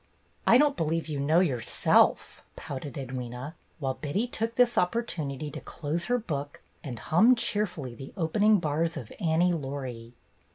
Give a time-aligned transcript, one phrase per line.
[0.47, 6.05] "I don't believe you know yourself," pouted Edwyna, while Betty took this opportunity to close
[6.05, 10.15] her book and hum cheerfully the opening bars of "Annie Laurie."